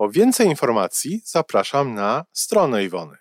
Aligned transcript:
Po 0.00 0.10
więcej 0.10 0.46
informacji 0.46 1.22
zapraszam 1.24 1.94
na 1.94 2.24
stronę 2.32 2.84
Iwony 2.84 3.16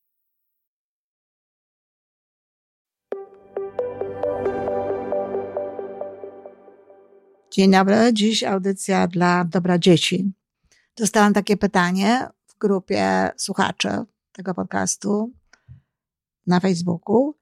Dzień 7.51 7.71
dobry, 7.71 7.95
dziś 8.13 8.43
audycja 8.43 9.07
dla 9.07 9.45
dobra 9.45 9.79
dzieci. 9.79 10.31
Dostałam 10.97 11.33
takie 11.33 11.57
pytanie 11.57 12.27
w 12.47 12.57
grupie 12.57 13.29
słuchaczy 13.37 13.89
tego 14.31 14.53
podcastu 14.53 15.31
na 16.47 16.59
Facebooku, 16.59 17.35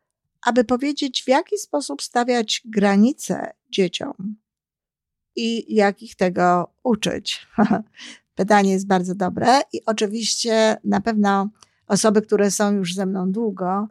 aby 0.46 0.64
powiedzieć, 0.64 1.24
w 1.24 1.28
jaki 1.28 1.58
sposób 1.58 2.02
stawiać 2.02 2.62
granice 2.66 3.52
dzieciom 3.72 4.36
i 5.36 5.76
jak 5.76 6.02
ich 6.02 6.16
tego 6.16 6.74
uczyć. 6.84 7.48
Pytanie 8.36 8.72
jest 8.72 8.88
bardzo 8.88 9.16
dobre 9.16 9.62
i 9.74 9.86
oczywiście 9.86 10.78
na 10.84 11.02
pewno 11.02 11.50
osoby, 11.88 12.22
które 12.22 12.52
są 12.52 12.74
już 12.74 12.96
ze 12.96 13.06
mną 13.06 13.32
długo, 13.32 13.88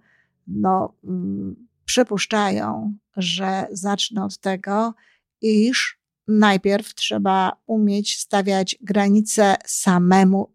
no, 0.47 0.95
mm, 1.05 1.69
przypuszczają, 1.85 2.95
że 3.17 3.67
zacznę 3.73 4.25
od 4.25 4.39
tego, 4.39 4.95
iż 5.41 5.98
najpierw 6.29 6.95
trzeba 6.95 7.53
umieć 7.67 8.19
stawiać 8.19 8.77
granice 8.81 9.57
samemu 9.67 10.53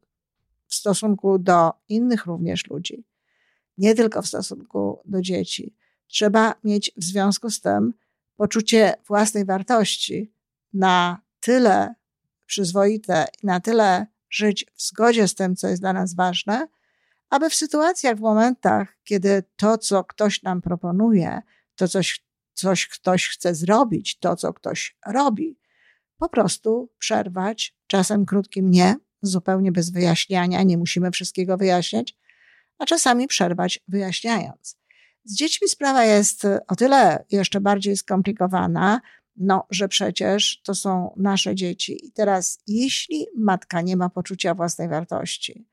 w 0.68 0.76
stosunku 0.76 1.40
do 1.40 1.72
innych 1.90 2.26
również 2.26 2.68
ludzi, 2.68 3.06
nie 3.78 3.96
tylko 3.96 4.22
w 4.22 4.28
stosunku 4.28 5.02
do 5.06 5.22
dzieci. 5.22 5.76
Trzeba 6.08 6.56
mieć 6.64 6.92
w 6.98 7.04
związku 7.04 7.50
z 7.50 7.62
tym 7.62 7.94
poczucie 8.36 8.94
własnej 9.08 9.46
wartości 9.46 10.34
na 10.74 11.22
tyle 11.40 11.96
przyzwoite 12.46 13.26
i 13.44 13.46
na 13.46 13.60
tyle 13.60 14.08
żyć 14.30 14.66
w 14.76 14.82
zgodzie 14.82 15.28
z 15.28 15.36
tym, 15.36 15.56
co 15.56 15.68
jest 15.68 15.82
dla 15.82 15.94
nas 15.94 16.16
ważne, 16.16 16.68
aby 17.30 17.50
w 17.50 17.56
sytuacjach, 17.56 18.18
w 18.18 18.22
momentach, 18.22 18.98
kiedy 19.04 19.44
to, 19.56 19.78
co 19.78 20.04
ktoś 20.04 20.44
nam 20.44 20.62
proponuje, 20.62 21.42
to 21.76 21.88
coś, 21.88 22.26
coś 22.54 22.88
ktoś 22.88 23.28
chce 23.28 23.56
zrobić, 23.56 24.20
to, 24.20 24.36
co 24.36 24.54
ktoś 24.54 24.98
robi, 25.08 25.58
po 26.24 26.30
prostu 26.30 26.90
przerwać, 27.00 27.76
czasem 27.88 28.26
krótkim 28.26 28.72
nie, 28.72 28.96
zupełnie 29.22 29.72
bez 29.72 29.90
wyjaśniania, 29.90 30.64
nie 30.64 30.78
musimy 30.78 31.12
wszystkiego 31.12 31.58
wyjaśniać, 31.58 32.18
a 32.78 32.86
czasami 32.86 33.28
przerwać 33.28 33.80
wyjaśniając. 33.88 34.78
Z 35.24 35.36
dziećmi 35.36 35.68
sprawa 35.68 36.06
jest 36.06 36.48
o 36.68 36.76
tyle 36.76 37.26
jeszcze 37.32 37.62
bardziej 37.62 37.98
skomplikowana, 37.98 39.02
no, 39.36 39.66
że 39.70 39.88
przecież 39.88 40.62
to 40.62 40.76
są 40.76 41.14
nasze 41.18 41.56
dzieci. 41.56 42.08
I 42.08 42.12
teraz, 42.12 42.60
jeśli 42.68 43.28
matka 43.38 43.82
nie 43.82 43.98
ma 43.98 44.10
poczucia 44.10 44.56
własnej 44.56 44.90
wartości, 44.90 45.68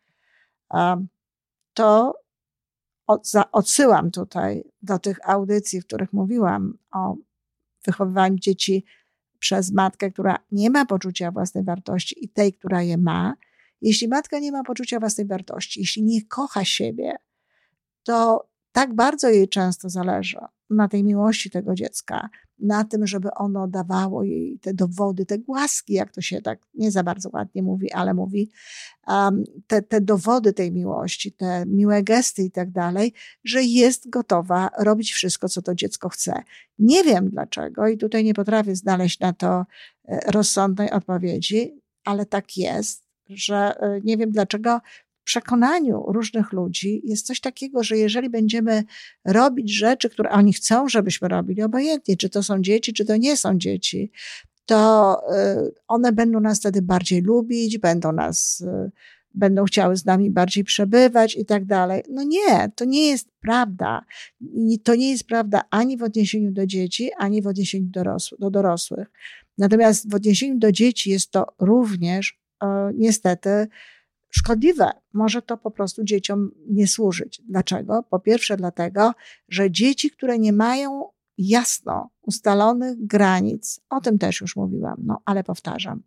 to 1.74 2.14
odsyłam 3.52 4.10
tutaj 4.10 4.64
do 4.82 4.98
tych 4.98 5.28
audycji, 5.28 5.80
w 5.80 5.86
których 5.86 6.12
mówiłam 6.12 6.78
o 6.92 7.16
wychowywaniu 7.86 8.38
dzieci 8.38 8.84
przez 9.40 9.72
matkę, 9.72 10.10
która 10.10 10.38
nie 10.52 10.70
ma 10.70 10.86
poczucia 10.86 11.30
własnej 11.30 11.64
wartości 11.64 12.24
i 12.24 12.28
tej, 12.28 12.52
która 12.52 12.82
je 12.82 12.98
ma. 12.98 13.34
Jeśli 13.82 14.08
matka 14.08 14.38
nie 14.38 14.52
ma 14.52 14.64
poczucia 14.64 15.00
własnej 15.00 15.26
wartości, 15.26 15.80
jeśli 15.80 16.02
nie 16.02 16.26
kocha 16.26 16.64
siebie, 16.64 17.16
to 18.02 18.48
tak 18.72 18.94
bardzo 18.94 19.28
jej 19.28 19.48
często 19.48 19.88
zależy 19.88 20.38
na 20.70 20.88
tej 20.88 21.04
miłości 21.04 21.50
tego 21.50 21.74
dziecka, 21.74 22.28
na 22.62 22.84
tym, 22.84 23.06
żeby 23.06 23.34
ono 23.34 23.68
dawało 23.68 24.24
jej 24.24 24.58
te 24.58 24.74
dowody, 24.74 25.26
te 25.26 25.38
głaski, 25.38 25.92
jak 25.92 26.12
to 26.12 26.20
się 26.20 26.42
tak 26.42 26.58
nie 26.74 26.90
za 26.90 27.02
bardzo 27.02 27.30
ładnie 27.32 27.62
mówi, 27.62 27.92
ale 27.92 28.14
mówi, 28.14 28.50
um, 29.06 29.44
te, 29.66 29.82
te 29.82 30.00
dowody 30.00 30.52
tej 30.52 30.72
miłości, 30.72 31.32
te 31.32 31.66
miłe 31.66 32.02
gesty 32.02 32.42
i 32.42 32.50
tak 32.50 32.70
dalej, 32.70 33.12
że 33.44 33.62
jest 33.62 34.10
gotowa 34.10 34.70
robić 34.78 35.12
wszystko, 35.12 35.48
co 35.48 35.62
to 35.62 35.74
dziecko 35.74 36.08
chce. 36.08 36.42
Nie 36.78 37.04
wiem 37.04 37.30
dlaczego 37.30 37.88
i 37.88 37.98
tutaj 37.98 38.24
nie 38.24 38.34
potrafię 38.34 38.76
znaleźć 38.76 39.20
na 39.20 39.32
to 39.32 39.64
e, 40.08 40.20
rozsądnej 40.30 40.90
odpowiedzi, 40.90 41.80
ale 42.04 42.26
tak 42.26 42.56
jest, 42.56 43.04
że 43.28 43.56
e, 43.56 44.00
nie 44.04 44.16
wiem 44.16 44.30
dlaczego 44.30 44.80
przekonaniu 45.30 46.04
różnych 46.08 46.52
ludzi 46.52 47.00
jest 47.04 47.26
coś 47.26 47.40
takiego, 47.40 47.82
że 47.82 47.96
jeżeli 47.96 48.30
będziemy 48.30 48.84
robić 49.24 49.72
rzeczy, 49.72 50.10
które 50.10 50.30
oni 50.30 50.52
chcą, 50.52 50.88
żebyśmy 50.88 51.28
robili, 51.28 51.62
obojętnie, 51.62 52.16
czy 52.16 52.28
to 52.30 52.42
są 52.42 52.62
dzieci, 52.62 52.92
czy 52.92 53.04
to 53.04 53.16
nie 53.16 53.36
są 53.36 53.58
dzieci, 53.58 54.12
to 54.66 55.20
y, 55.66 55.74
one 55.88 56.12
będą 56.12 56.40
nas 56.40 56.58
wtedy 56.58 56.82
bardziej 56.82 57.22
lubić, 57.22 57.78
będą 57.78 58.12
nas, 58.12 58.60
y, 58.60 58.90
będą 59.34 59.64
chciały 59.64 59.96
z 59.96 60.04
nami 60.04 60.30
bardziej 60.30 60.64
przebywać 60.64 61.36
i 61.36 61.44
tak 61.44 61.64
dalej. 61.64 62.02
No 62.10 62.22
nie, 62.22 62.70
to 62.74 62.84
nie 62.84 63.08
jest 63.08 63.28
prawda. 63.40 64.04
To 64.84 64.94
nie 64.94 65.10
jest 65.10 65.24
prawda 65.24 65.62
ani 65.70 65.96
w 65.96 66.02
odniesieniu 66.02 66.52
do 66.52 66.66
dzieci, 66.66 67.10
ani 67.18 67.42
w 67.42 67.46
odniesieniu 67.46 67.90
do 68.38 68.50
dorosłych. 68.50 69.10
Natomiast 69.58 70.10
w 70.10 70.14
odniesieniu 70.14 70.58
do 70.58 70.72
dzieci 70.72 71.10
jest 71.10 71.30
to 71.30 71.46
również 71.58 72.40
niestety 72.94 73.68
szkodliwe. 74.30 74.90
Może 75.12 75.42
to 75.42 75.56
po 75.56 75.70
prostu 75.70 76.04
dzieciom 76.04 76.50
nie 76.68 76.88
służyć. 76.88 77.42
Dlaczego? 77.48 78.02
Po 78.02 78.18
pierwsze, 78.18 78.56
dlatego, 78.56 79.12
że 79.48 79.70
dzieci, 79.70 80.10
które 80.10 80.38
nie 80.38 80.52
mają 80.52 81.08
jasno 81.38 82.10
ustalonych 82.22 83.06
granic, 83.06 83.80
o 83.90 84.00
tym 84.00 84.18
też 84.18 84.40
już 84.40 84.56
mówiłam, 84.56 84.96
no 84.98 85.22
ale 85.24 85.44
powtarzam. 85.44 86.02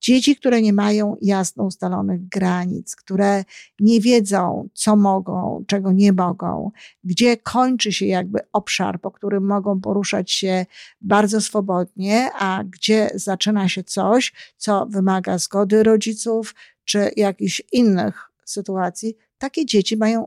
Dzieci, 0.00 0.36
które 0.36 0.62
nie 0.62 0.72
mają 0.72 1.16
jasno 1.22 1.64
ustalonych 1.64 2.28
granic, 2.28 2.96
które 2.96 3.44
nie 3.80 4.00
wiedzą, 4.00 4.68
co 4.72 4.96
mogą, 4.96 5.64
czego 5.66 5.92
nie 5.92 6.12
mogą, 6.12 6.70
gdzie 7.04 7.36
kończy 7.36 7.92
się 7.92 8.06
jakby 8.06 8.38
obszar, 8.52 9.00
po 9.00 9.10
którym 9.10 9.46
mogą 9.46 9.80
poruszać 9.80 10.32
się 10.32 10.66
bardzo 11.00 11.40
swobodnie, 11.40 12.30
a 12.38 12.64
gdzie 12.64 13.10
zaczyna 13.14 13.68
się 13.68 13.84
coś, 13.84 14.32
co 14.56 14.86
wymaga 14.86 15.38
zgody 15.38 15.82
rodziców, 15.82 16.54
czy 16.84 17.10
jakichś 17.16 17.62
innych 17.72 18.30
sytuacji, 18.44 19.16
takie 19.38 19.66
dzieci 19.66 19.96
mają 19.96 20.26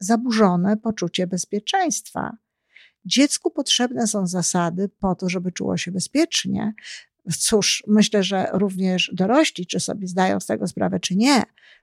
zaburzone 0.00 0.76
poczucie 0.76 1.26
bezpieczeństwa. 1.26 2.36
Dziecku 3.04 3.50
potrzebne 3.50 4.06
są 4.06 4.26
zasady 4.26 4.88
po 4.88 5.14
to, 5.14 5.28
żeby 5.28 5.52
czuło 5.52 5.76
się 5.76 5.92
bezpiecznie. 5.92 6.74
Cóż, 7.38 7.84
myślę, 7.86 8.22
że 8.22 8.48
również 8.52 9.10
dorośli, 9.14 9.66
czy 9.66 9.80
sobie 9.80 10.08
zdają 10.08 10.40
z 10.40 10.46
tego 10.46 10.66
sprawę, 10.66 11.00
czy 11.00 11.16
nie, 11.16 11.42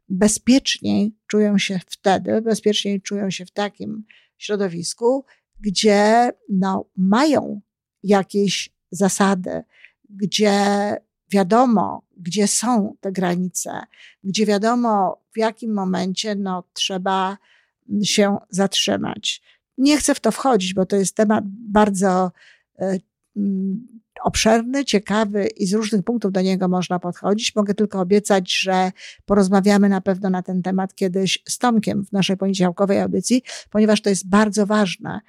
bezpieczniej 0.10 1.16
czują 1.28 1.58
się 1.58 1.80
wtedy, 1.88 2.42
bezpieczniej 2.42 3.02
czują 3.02 3.30
się 3.30 3.46
w 3.46 3.52
takim 3.52 4.06
środowisku, 4.38 5.26
gdzie 5.60 6.32
no, 6.50 6.86
mają 6.98 7.62
jakieś 8.04 8.70
zasady, 8.92 9.64
gdzie 10.10 10.52
wiadomo, 11.32 12.02
gdzie 12.18 12.48
są 12.48 12.96
te 13.00 13.12
granice, 13.12 13.82
gdzie 14.24 14.46
wiadomo, 14.46 15.22
w 15.34 15.38
jakim 15.38 15.74
momencie 15.74 16.36
no, 16.36 16.64
trzeba 16.74 17.38
się 18.04 18.38
zatrzymać. 18.50 19.42
Nie 19.78 19.98
chcę 19.98 20.16
w 20.16 20.20
to 20.20 20.32
wchodzić, 20.32 20.74
bo 20.74 20.86
to 20.86 20.96
jest 20.96 21.16
temat 21.16 21.44
bardzo 21.48 22.32
y, 22.82 23.02
obszerny, 24.24 24.86
ciekawy 24.86 25.48
i 25.48 25.66
z 25.68 25.74
różnych 25.74 26.04
punktów 26.04 26.32
do 26.32 26.42
niego 26.42 26.68
można 26.68 27.00
podchodzić. 27.00 27.56
Mogę 27.56 27.74
tylko 27.74 28.00
obiecać, 28.00 28.60
że 28.60 28.92
porozmawiamy 29.26 29.90
na 29.90 30.02
pewno 30.02 30.30
na 30.30 30.42
ten 30.42 30.62
temat 30.62 30.96
kiedyś 30.96 31.44
z 31.48 31.58
Tomkiem 31.58 32.06
w 32.06 32.12
naszej 32.12 32.38
poniedziałkowej 32.38 33.00
audycji, 33.00 33.44
ponieważ 33.70 34.02
to 34.02 34.10
jest 34.10 34.30
bardzo 34.30 34.66
ważne. 34.66 35.22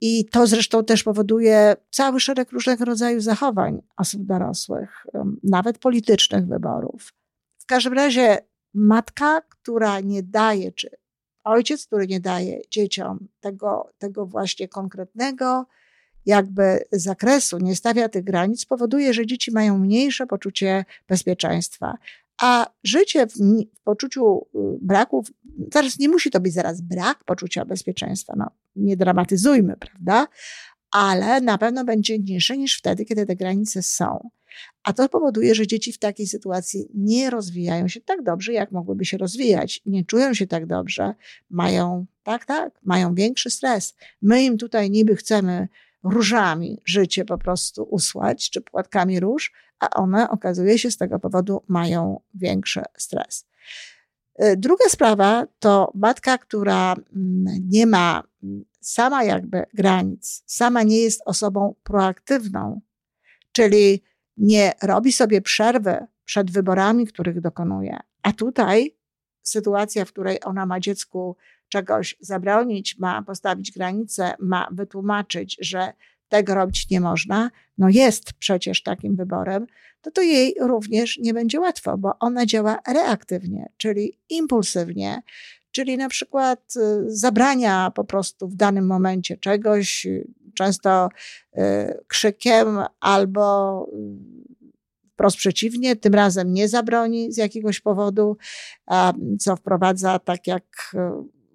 I 0.00 0.24
to 0.24 0.46
zresztą 0.46 0.84
też 0.84 1.02
powoduje 1.02 1.76
cały 1.90 2.20
szereg 2.20 2.52
różnego 2.52 2.84
rodzaju 2.84 3.20
zachowań 3.20 3.82
osób 3.96 4.26
dorosłych, 4.26 5.06
nawet 5.42 5.78
politycznych 5.78 6.46
wyborów. 6.46 7.12
W 7.58 7.66
każdym 7.66 7.92
razie 7.92 8.38
matka, 8.74 9.40
która 9.40 10.00
nie 10.00 10.22
daje, 10.22 10.72
czy 10.72 10.90
ojciec, 11.44 11.86
który 11.86 12.06
nie 12.06 12.20
daje 12.20 12.60
dzieciom 12.70 13.28
tego, 13.40 13.92
tego 13.98 14.26
właśnie 14.26 14.68
konkretnego, 14.68 15.66
jakby 16.26 16.84
zakresu, 16.92 17.58
nie 17.58 17.76
stawia 17.76 18.08
tych 18.08 18.24
granic, 18.24 18.64
powoduje, 18.64 19.14
że 19.14 19.26
dzieci 19.26 19.52
mają 19.52 19.78
mniejsze 19.78 20.26
poczucie 20.26 20.84
bezpieczeństwa. 21.08 21.98
A 22.42 22.70
życie 22.84 23.26
w, 23.26 23.32
w, 23.32 23.80
poczuciu 23.84 24.46
y, 24.54 24.58
braku, 24.80 25.24
teraz 25.70 25.98
nie 25.98 26.08
musi 26.08 26.30
to 26.30 26.40
być 26.40 26.52
zaraz 26.52 26.80
brak 26.80 27.24
poczucia 27.24 27.64
bezpieczeństwa, 27.64 28.34
no 28.36 28.50
nie 28.76 28.96
dramatyzujmy, 28.96 29.76
prawda? 29.76 30.26
Ale 30.90 31.40
na 31.40 31.58
pewno 31.58 31.84
będzie 31.84 32.18
mniejsze 32.18 32.56
niż 32.56 32.78
wtedy, 32.78 33.04
kiedy 33.04 33.26
te 33.26 33.36
granice 33.36 33.82
są. 33.82 34.30
A 34.84 34.92
to 34.92 35.08
powoduje, 35.08 35.54
że 35.54 35.66
dzieci 35.66 35.92
w 35.92 35.98
takiej 35.98 36.26
sytuacji 36.26 36.88
nie 36.94 37.30
rozwijają 37.30 37.88
się 37.88 38.00
tak 38.00 38.22
dobrze, 38.22 38.52
jak 38.52 38.72
mogłyby 38.72 39.04
się 39.04 39.18
rozwijać. 39.18 39.82
Nie 39.86 40.04
czują 40.04 40.34
się 40.34 40.46
tak 40.46 40.66
dobrze, 40.66 41.14
mają, 41.50 42.06
tak, 42.22 42.44
tak, 42.44 42.80
mają 42.82 43.14
większy 43.14 43.50
stres. 43.50 43.94
My 44.22 44.42
im 44.42 44.58
tutaj 44.58 44.90
niby 44.90 45.16
chcemy 45.16 45.68
różami 46.04 46.80
życie 46.84 47.24
po 47.24 47.38
prostu 47.38 47.82
usłać, 47.82 48.50
czy 48.50 48.60
płatkami 48.60 49.20
róż, 49.20 49.52
a 49.80 49.90
one 49.90 50.30
okazuje 50.30 50.78
się 50.78 50.90
z 50.90 50.96
tego 50.96 51.18
powodu 51.18 51.64
mają 51.68 52.20
większy 52.34 52.82
stres. 52.98 53.46
Y, 54.42 54.56
druga 54.56 54.84
sprawa 54.88 55.46
to 55.58 55.92
matka, 55.94 56.38
która 56.38 56.92
mm, 56.92 57.44
nie 57.68 57.86
ma 57.86 58.22
mm, 58.42 58.64
sama 58.80 59.24
jakby 59.24 59.64
granic, 59.74 60.42
sama 60.46 60.82
nie 60.82 60.98
jest 60.98 61.22
osobą 61.24 61.74
proaktywną, 61.82 62.80
czyli 63.52 64.02
nie 64.36 64.72
robi 64.82 65.12
sobie 65.12 65.42
przerwy 65.42 66.06
przed 66.24 66.50
wyborami, 66.50 67.06
których 67.06 67.40
dokonuje. 67.40 67.98
A 68.22 68.32
tutaj 68.32 68.96
sytuacja, 69.42 70.04
w 70.04 70.12
której 70.12 70.38
ona 70.44 70.66
ma 70.66 70.80
dziecku 70.80 71.36
czegoś 71.74 72.16
zabronić, 72.20 72.98
ma 72.98 73.22
postawić 73.22 73.72
granice, 73.72 74.34
ma 74.38 74.68
wytłumaczyć, 74.70 75.56
że 75.60 75.92
tego 76.28 76.54
robić 76.54 76.90
nie 76.90 77.00
można, 77.00 77.50
no 77.78 77.88
jest 77.88 78.32
przecież 78.32 78.82
takim 78.82 79.16
wyborem, 79.16 79.66
to 80.00 80.10
to 80.10 80.22
jej 80.22 80.54
również 80.60 81.18
nie 81.18 81.34
będzie 81.34 81.60
łatwo, 81.60 81.98
bo 81.98 82.18
ona 82.20 82.46
działa 82.46 82.78
reaktywnie, 82.88 83.68
czyli 83.76 84.18
impulsywnie, 84.28 85.22
czyli 85.70 85.96
na 85.96 86.08
przykład 86.08 86.74
y, 86.76 86.80
zabrania 87.06 87.90
po 87.94 88.04
prostu 88.04 88.48
w 88.48 88.56
danym 88.56 88.86
momencie 88.86 89.36
czegoś, 89.36 90.06
często 90.54 91.08
y, 91.08 91.60
krzykiem 92.06 92.78
albo 93.00 93.86
y, 93.92 95.14
wprost 95.14 95.36
przeciwnie, 95.36 95.96
tym 95.96 96.14
razem 96.14 96.52
nie 96.52 96.68
zabroni 96.68 97.32
z 97.32 97.36
jakiegoś 97.36 97.80
powodu, 97.80 98.36
co 99.40 99.56
wprowadza, 99.56 100.18
tak 100.18 100.46
jak 100.46 100.94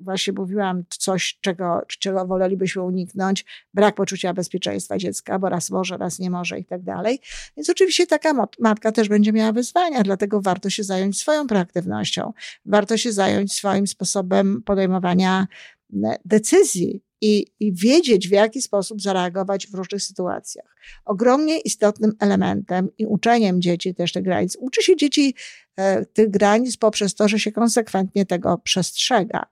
właśnie 0.01 0.33
mówiłam, 0.33 0.83
coś, 0.89 1.37
czego, 1.41 1.81
czego 1.87 2.25
wolelibyśmy 2.25 2.81
uniknąć, 2.81 3.45
brak 3.73 3.95
poczucia 3.95 4.33
bezpieczeństwa 4.33 4.97
dziecka, 4.97 5.39
bo 5.39 5.49
raz 5.49 5.69
może, 5.69 5.97
raz 5.97 6.19
nie 6.19 6.29
może 6.29 6.59
i 6.59 6.65
tak 6.65 6.83
dalej. 6.83 7.19
Więc 7.57 7.69
oczywiście 7.69 8.07
taka 8.07 8.47
matka 8.59 8.91
też 8.91 9.09
będzie 9.09 9.33
miała 9.33 9.51
wyzwania, 9.51 10.03
dlatego 10.03 10.41
warto 10.41 10.69
się 10.69 10.83
zająć 10.83 11.19
swoją 11.19 11.47
proaktywnością, 11.47 12.33
warto 12.65 12.97
się 12.97 13.11
zająć 13.11 13.53
swoim 13.53 13.87
sposobem 13.87 14.61
podejmowania 14.65 15.47
decyzji, 16.25 17.03
i, 17.21 17.47
i, 17.59 17.73
wiedzieć, 17.73 18.27
w 18.27 18.31
jaki 18.31 18.61
sposób 18.61 19.01
zareagować 19.01 19.67
w 19.67 19.73
różnych 19.73 20.01
sytuacjach. 20.01 20.75
Ogromnie 21.05 21.59
istotnym 21.59 22.11
elementem 22.19 22.89
i 22.97 23.05
uczeniem 23.05 23.61
dzieci 23.61 23.95
też 23.95 24.11
tych 24.11 24.23
granic. 24.23 24.57
Uczy 24.59 24.83
się 24.83 24.95
dzieci 24.95 25.35
e, 25.75 26.05
tych 26.05 26.29
granic 26.29 26.77
poprzez 26.77 27.15
to, 27.15 27.27
że 27.27 27.39
się 27.39 27.51
konsekwentnie 27.51 28.25
tego 28.25 28.57
przestrzega. 28.57 29.45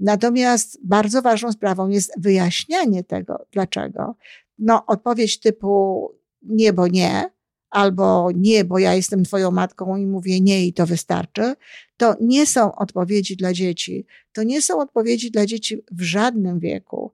Natomiast 0.00 0.78
bardzo 0.84 1.22
ważną 1.22 1.52
sprawą 1.52 1.88
jest 1.88 2.12
wyjaśnianie 2.20 3.04
tego, 3.04 3.46
dlaczego. 3.52 4.14
No, 4.58 4.86
odpowiedź 4.86 5.40
typu 5.40 6.08
nie, 6.42 6.72
bo 6.72 6.88
nie, 6.88 7.30
albo 7.70 8.28
nie, 8.34 8.64
bo 8.64 8.78
ja 8.78 8.94
jestem 8.94 9.24
twoją 9.24 9.50
matką 9.50 9.96
i 9.96 10.06
mówię 10.06 10.40
nie 10.40 10.66
i 10.66 10.72
to 10.72 10.86
wystarczy, 10.86 11.54
to 11.96 12.14
nie 12.20 12.46
są 12.46 12.74
odpowiedzi 12.74 13.36
dla 13.36 13.52
dzieci. 13.52 14.06
To 14.32 14.42
nie 14.42 14.62
są 14.62 14.80
odpowiedzi 14.80 15.30
dla 15.30 15.46
dzieci 15.46 15.84
w 15.92 16.02
żadnym 16.02 16.60
wieku. 16.60 17.12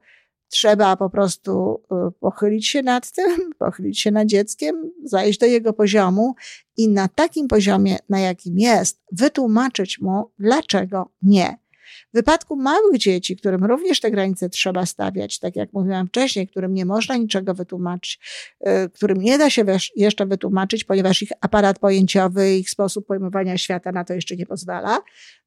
Trzeba 0.48 0.96
po 0.96 1.10
prostu 1.10 1.82
y, 2.08 2.12
pochylić 2.20 2.66
się 2.66 2.82
nad 2.82 3.12
tym, 3.12 3.50
pochylić 3.58 4.00
się 4.00 4.10
nad 4.10 4.26
dzieckiem, 4.26 4.92
zajść 5.04 5.38
do 5.38 5.46
jego 5.46 5.72
poziomu 5.72 6.34
i 6.76 6.88
na 6.88 7.08
takim 7.08 7.48
poziomie, 7.48 7.98
na 8.08 8.20
jakim 8.20 8.58
jest, 8.58 9.02
wytłumaczyć 9.12 10.00
mu, 10.00 10.30
dlaczego 10.38 11.10
nie. 11.22 11.65
W 12.12 12.16
wypadku 12.16 12.56
małych 12.56 12.98
dzieci, 12.98 13.36
którym 13.36 13.64
również 13.64 14.00
te 14.00 14.10
granice 14.10 14.48
trzeba 14.48 14.86
stawiać, 14.86 15.38
tak 15.38 15.56
jak 15.56 15.72
mówiłam 15.72 16.08
wcześniej, 16.08 16.48
którym 16.48 16.74
nie 16.74 16.84
można 16.84 17.16
niczego 17.16 17.54
wytłumaczyć, 17.54 18.20
y, 18.66 18.90
którym 18.90 19.18
nie 19.20 19.38
da 19.38 19.50
się 19.50 19.64
jeszcze 19.96 20.26
wytłumaczyć, 20.26 20.84
ponieważ 20.84 21.22
ich 21.22 21.30
aparat 21.40 21.78
pojęciowy, 21.78 22.56
ich 22.56 22.70
sposób 22.70 23.06
pojmowania 23.06 23.58
świata 23.58 23.92
na 23.92 24.04
to 24.04 24.14
jeszcze 24.14 24.36
nie 24.36 24.46
pozwala, 24.46 24.98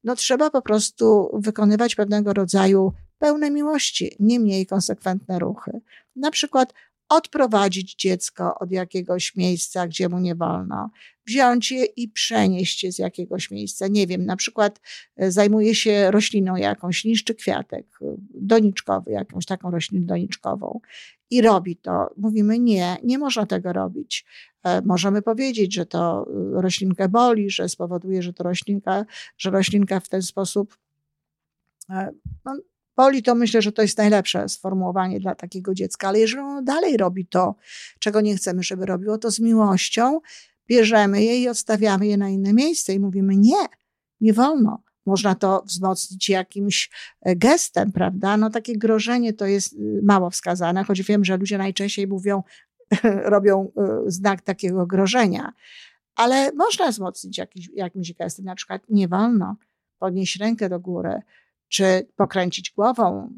no 0.04 0.16
trzeba 0.16 0.50
po 0.50 0.62
prostu 0.62 1.30
wykonywać 1.32 1.94
pewnego 1.94 2.32
rodzaju 2.32 2.92
pełne 3.18 3.50
miłości, 3.50 4.16
nie 4.20 4.40
mniej 4.40 4.66
konsekwentne 4.66 5.38
ruchy. 5.38 5.80
Na 6.16 6.30
przykład 6.30 6.74
odprowadzić 7.08 7.94
dziecko 7.94 8.58
od 8.58 8.72
jakiegoś 8.72 9.36
miejsca, 9.36 9.86
gdzie 9.86 10.08
mu 10.08 10.18
nie 10.18 10.34
wolno, 10.34 10.90
wziąć 11.30 11.70
je 11.70 11.84
i 11.84 12.08
przenieść 12.08 12.84
je 12.84 12.92
z 12.92 12.98
jakiegoś 12.98 13.50
miejsca. 13.50 13.88
Nie 13.88 14.06
wiem, 14.06 14.26
na 14.26 14.36
przykład 14.36 14.80
e, 15.16 15.32
zajmuje 15.32 15.74
się 15.74 16.10
rośliną 16.10 16.56
jakąś, 16.56 17.04
niszczy 17.04 17.34
kwiatek 17.34 17.86
e, 18.02 18.14
doniczkowy, 18.34 19.10
jakąś 19.10 19.46
taką 19.46 19.70
roślinę 19.70 20.06
doniczkową 20.06 20.80
i 21.30 21.42
robi 21.42 21.76
to. 21.76 22.10
Mówimy 22.16 22.58
nie, 22.58 22.96
nie 23.04 23.18
można 23.18 23.46
tego 23.46 23.72
robić. 23.72 24.24
E, 24.64 24.82
możemy 24.82 25.22
powiedzieć, 25.22 25.74
że 25.74 25.86
to 25.86 26.26
roślinkę 26.52 27.08
boli, 27.08 27.50
że 27.50 27.68
spowoduje, 27.68 28.22
że 28.22 28.32
to 28.32 28.44
roślinka, 28.44 29.04
że 29.38 29.50
roślinka 29.50 30.00
w 30.00 30.08
ten 30.08 30.22
sposób 30.22 30.78
no, 32.44 32.56
boli, 32.96 33.22
to 33.22 33.34
myślę, 33.34 33.62
że 33.62 33.72
to 33.72 33.82
jest 33.82 33.98
najlepsze 33.98 34.48
sformułowanie 34.48 35.20
dla 35.20 35.34
takiego 35.34 35.74
dziecka. 35.74 36.08
Ale 36.08 36.18
jeżeli 36.18 36.42
ono 36.42 36.62
dalej 36.62 36.96
robi 36.96 37.26
to, 37.26 37.54
czego 37.98 38.20
nie 38.20 38.36
chcemy, 38.36 38.62
żeby 38.62 38.86
robiło, 38.86 39.18
to 39.18 39.30
z 39.30 39.40
miłością 39.40 40.20
bierzemy 40.70 41.22
je 41.22 41.40
i 41.40 41.48
odstawiamy 41.48 42.06
je 42.06 42.16
na 42.16 42.28
inne 42.28 42.52
miejsce 42.52 42.94
i 42.94 43.00
mówimy 43.00 43.36
nie, 43.36 43.66
nie 44.20 44.32
wolno. 44.32 44.82
Można 45.06 45.34
to 45.34 45.62
wzmocnić 45.66 46.28
jakimś 46.28 46.90
e, 47.20 47.36
gestem, 47.36 47.92
prawda? 47.92 48.36
No 48.36 48.50
takie 48.50 48.78
grożenie 48.78 49.32
to 49.32 49.46
jest 49.46 49.72
y, 49.72 50.00
mało 50.02 50.30
wskazane, 50.30 50.84
choć 50.84 51.02
wiem, 51.02 51.24
że 51.24 51.36
ludzie 51.36 51.58
najczęściej 51.58 52.06
mówią, 52.06 52.42
robią 53.34 53.72
y, 54.06 54.10
znak 54.10 54.42
takiego 54.42 54.86
grożenia. 54.86 55.52
Ale 56.16 56.52
można 56.52 56.90
wzmocnić 56.90 57.38
jakiś, 57.38 57.70
jakimś 57.74 58.12
gestem, 58.12 58.44
na 58.44 58.54
przykład 58.54 58.82
nie 58.88 59.08
wolno 59.08 59.56
podnieść 59.98 60.36
rękę 60.36 60.68
do 60.68 60.80
góry, 60.80 61.22
czy 61.70 62.06
pokręcić 62.16 62.70
głową 62.70 63.32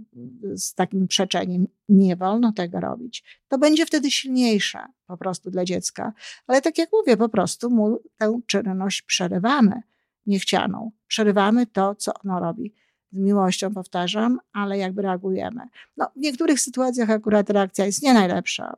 z 0.55 0.75
takim 0.75 1.09
przeczeniem. 1.09 1.67
Nie 1.89 2.17
wolno 2.17 2.53
tego 2.53 2.81
robić. 2.81 3.41
To 3.49 3.59
będzie 3.59 3.87
wtedy 3.87 4.11
silniejsze 4.11 4.79
po 5.07 5.17
prostu 5.17 5.51
dla 5.51 5.65
dziecka. 5.65 6.13
Ale 6.47 6.63
tak 6.63 6.79
jak 6.79 6.89
mówię, 6.93 7.17
po 7.17 7.29
prostu 7.29 7.71
mu 7.71 7.99
tę 8.19 8.41
czynność 8.47 9.03
przerywamy. 9.03 9.83
niechcianą. 10.27 10.91
Przerywamy 11.07 11.67
to, 11.67 11.95
co 11.95 12.13
ono 12.25 12.41
robi. 12.41 12.75
Z 13.13 13.17
miłością 13.17 13.75
powtarzam, 13.75 14.39
ale 14.53 14.79
jakby 14.79 15.03
reagujemy. 15.03 15.61
No, 15.97 16.11
w 16.17 16.21
niektórych 16.21 16.61
sytuacjach 16.61 17.11
akurat 17.11 17.51
reakcja 17.51 17.87
jest 17.87 18.03
nie 18.03 18.15
najlepsza. 18.15 18.77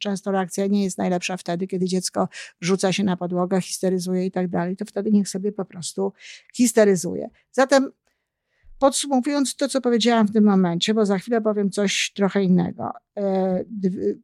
Często 0.00 0.30
reakcja 0.30 0.66
nie 0.66 0.84
jest 0.84 0.98
najlepsza 0.98 1.36
wtedy, 1.36 1.66
kiedy 1.66 1.86
dziecko 1.86 2.28
rzuca 2.60 2.92
się 2.92 3.04
na 3.04 3.16
podłogę, 3.16 3.60
histeryzuje 3.60 4.26
i 4.26 4.30
tak 4.30 4.48
dalej. 4.48 4.76
To 4.76 4.84
wtedy 4.84 5.12
niech 5.12 5.28
sobie 5.28 5.52
po 5.52 5.64
prostu 5.64 6.12
histeryzuje. 6.54 7.30
Zatem 7.52 7.90
Podsumowując 8.78 9.56
to, 9.56 9.68
co 9.68 9.80
powiedziałam 9.80 10.26
w 10.26 10.32
tym 10.32 10.44
momencie, 10.44 10.94
bo 10.94 11.06
za 11.06 11.18
chwilę 11.18 11.40
powiem 11.40 11.70
coś 11.70 12.12
trochę 12.14 12.42
innego. 12.42 12.90
E, 13.16 13.64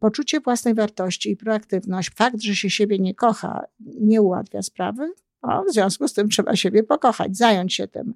poczucie 0.00 0.40
własnej 0.40 0.74
wartości 0.74 1.30
i 1.30 1.36
proaktywność, 1.36 2.10
fakt, 2.10 2.40
że 2.40 2.54
się 2.54 2.70
siebie 2.70 2.98
nie 2.98 3.14
kocha, 3.14 3.64
nie 3.80 4.22
ułatwia 4.22 4.62
sprawy. 4.62 5.12
No, 5.42 5.64
w 5.68 5.72
związku 5.72 6.08
z 6.08 6.12
tym 6.12 6.28
trzeba 6.28 6.56
siebie 6.56 6.82
pokochać, 6.82 7.36
zająć 7.36 7.74
się 7.74 7.88
tym. 7.88 8.14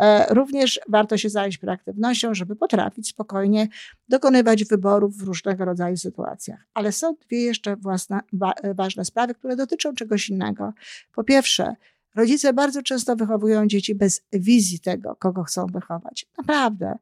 E, 0.00 0.34
również 0.34 0.80
warto 0.88 1.16
się 1.16 1.28
zająć 1.28 1.58
proaktywnością, 1.58 2.34
żeby 2.34 2.56
potrafić 2.56 3.08
spokojnie 3.08 3.68
dokonywać 4.08 4.64
wyborów 4.64 5.16
w 5.16 5.22
różnego 5.22 5.64
rodzaju 5.64 5.96
sytuacjach. 5.96 6.60
Ale 6.74 6.92
są 6.92 7.14
dwie 7.14 7.42
jeszcze 7.42 7.76
własne, 7.76 8.20
ważne 8.74 9.04
sprawy, 9.04 9.34
które 9.34 9.56
dotyczą 9.56 9.94
czegoś 9.94 10.28
innego. 10.28 10.72
Po 11.14 11.24
pierwsze, 11.24 11.76
Rodzice 12.16 12.52
bardzo 12.52 12.82
często 12.82 13.16
wychowują 13.16 13.66
dzieci 13.66 13.94
bez 13.94 14.20
wizji 14.32 14.80
tego, 14.80 15.16
kogo 15.16 15.42
chcą 15.42 15.66
wychować. 15.66 16.26
Naprawdę. 16.38 16.98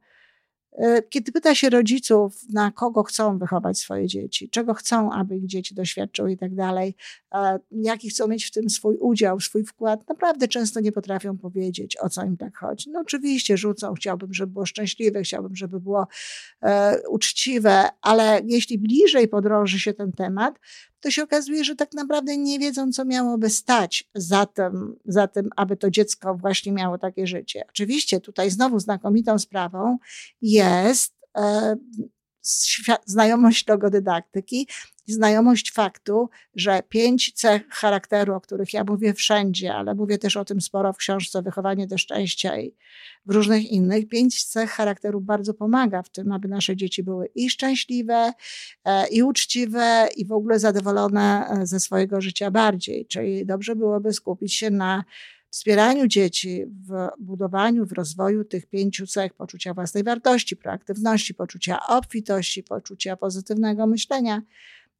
E, 0.77 1.01
kiedy 1.01 1.31
pyta 1.31 1.55
się 1.55 1.69
rodziców, 1.69 2.41
na 2.53 2.71
kogo 2.71 3.03
chcą 3.03 3.37
wychować 3.37 3.77
swoje 3.77 4.07
dzieci, 4.07 4.49
czego 4.49 4.73
chcą, 4.73 5.11
aby 5.11 5.37
ich 5.37 5.45
dzieci 5.45 5.75
doświadczyły 5.75 6.31
i 6.31 6.37
tak 6.37 6.55
dalej, 6.55 6.95
e, 7.33 7.59
jaki 7.71 8.09
chcą 8.09 8.27
mieć 8.27 8.45
w 8.45 8.51
tym 8.51 8.69
swój 8.69 8.97
udział, 8.97 9.39
swój 9.39 9.63
wkład, 9.63 10.09
naprawdę 10.09 10.47
często 10.47 10.79
nie 10.79 10.91
potrafią 10.91 11.37
powiedzieć, 11.37 11.97
o 11.97 12.09
co 12.09 12.23
im 12.23 12.37
tak 12.37 12.57
chodzi. 12.57 12.91
No 12.91 12.99
oczywiście 12.99 13.57
rzucą, 13.57 13.93
chciałbym, 13.93 14.33
żeby 14.33 14.53
było 14.53 14.65
szczęśliwe, 14.65 15.21
chciałbym, 15.21 15.55
żeby 15.55 15.79
było 15.79 16.07
e, 16.61 16.99
uczciwe, 17.09 17.89
ale 18.01 18.41
jeśli 18.45 18.77
bliżej 18.77 19.27
podrąży 19.27 19.79
się 19.79 19.93
ten 19.93 20.11
temat, 20.11 20.59
to 21.05 21.11
się 21.11 21.23
okazuje, 21.23 21.63
że 21.63 21.75
tak 21.75 21.93
naprawdę 21.93 22.37
nie 22.37 22.59
wiedzą, 22.59 22.91
co 22.91 23.05
miałoby 23.05 23.49
stać 23.49 24.09
za 24.15 24.45
tym, 24.45 24.95
za 25.05 25.27
tym, 25.27 25.49
aby 25.55 25.77
to 25.77 25.91
dziecko 25.91 26.35
właśnie 26.35 26.71
miało 26.71 26.97
takie 26.97 27.27
życie. 27.27 27.65
Oczywiście 27.69 28.21
tutaj 28.21 28.51
znowu 28.51 28.79
znakomitą 28.79 29.39
sprawą 29.39 29.97
jest 30.41 31.15
e, 31.37 31.75
znajomość 33.05 33.67
logodydaktyki 33.67 34.67
znajomość 35.07 35.71
faktu, 35.71 36.29
że 36.55 36.83
pięć 36.89 37.31
cech 37.31 37.69
charakteru, 37.69 38.33
o 38.33 38.41
których 38.41 38.73
ja 38.73 38.83
mówię 38.83 39.13
wszędzie, 39.13 39.73
ale 39.73 39.95
mówię 39.95 40.17
też 40.17 40.37
o 40.37 40.45
tym 40.45 40.61
sporo 40.61 40.93
w 40.93 40.97
książce 40.97 41.41
Wychowanie 41.41 41.87
do 41.87 41.97
szczęścia 41.97 42.59
i 42.59 42.75
w 43.25 43.33
różnych 43.33 43.71
innych, 43.71 44.07
pięć 44.07 44.45
cech 44.45 44.69
charakteru 44.69 45.21
bardzo 45.21 45.53
pomaga 45.53 46.03
w 46.03 46.09
tym, 46.09 46.31
aby 46.31 46.47
nasze 46.47 46.75
dzieci 46.75 47.03
były 47.03 47.25
i 47.35 47.49
szczęśliwe, 47.49 48.33
e, 48.85 49.07
i 49.07 49.23
uczciwe, 49.23 50.07
i 50.17 50.25
w 50.25 50.31
ogóle 50.31 50.59
zadowolone 50.59 51.47
e, 51.49 51.65
ze 51.65 51.79
swojego 51.79 52.21
życia 52.21 52.51
bardziej. 52.51 53.05
Czyli 53.05 53.45
dobrze 53.45 53.75
byłoby 53.75 54.13
skupić 54.13 54.53
się 54.53 54.69
na 54.69 55.03
wspieraniu 55.55 56.07
dzieci 56.07 56.65
w 56.65 57.09
budowaniu, 57.19 57.85
w 57.85 57.91
rozwoju 57.91 58.45
tych 58.45 58.65
pięciu 58.65 59.07
cech 59.07 59.33
poczucia 59.33 59.73
własnej 59.73 60.03
wartości, 60.03 60.55
proaktywności, 60.55 61.33
poczucia 61.33 61.87
obfitości, 61.87 62.63
poczucia 62.63 63.15
pozytywnego 63.17 63.87
myślenia, 63.87 64.41